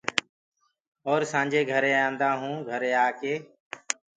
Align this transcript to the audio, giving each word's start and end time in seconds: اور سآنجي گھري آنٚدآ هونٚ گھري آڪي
اور 1.09 1.21
سآنجي 1.31 1.61
گھري 1.71 1.91
آنٚدآ 2.05 2.29
هونٚ 2.41 2.65
گھري 2.69 2.91
آڪي 3.07 3.33